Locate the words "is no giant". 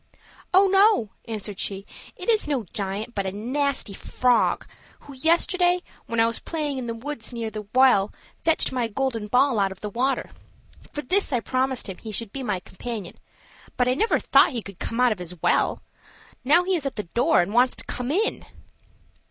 2.27-3.13